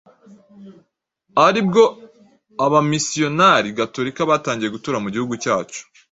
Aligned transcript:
ari 1.45 1.61
bwo 1.67 1.83
Abamisiyonari 2.65 3.67
gatolika 3.79 4.21
batangiye 4.29 4.69
gutura 4.75 4.97
mu 5.03 5.09
gihugu 5.13 5.33
cyacu, 5.43 5.81